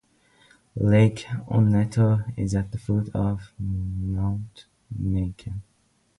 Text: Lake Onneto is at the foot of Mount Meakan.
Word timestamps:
Lake 0.77 1.27
Onneto 1.47 2.21
is 2.35 2.55
at 2.55 2.71
the 2.71 2.79
foot 2.79 3.09
of 3.13 3.53
Mount 3.59 4.65
Meakan. 4.99 5.61